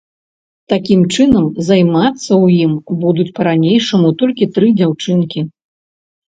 Такім 0.71 1.01
чынам, 1.15 1.43
займацца 1.67 2.07
ў 2.07 2.45
ім 2.63 2.71
будуць 3.03 3.27
па-ранейшаму 3.41 4.09
толькі 4.23 4.49
тры 4.57 4.67
дзяўчынкі. 4.81 5.45